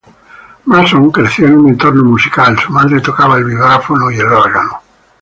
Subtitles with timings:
[0.65, 4.81] Mason creció en un entorno musical: su madre tocaba el vibráfono y el órgano.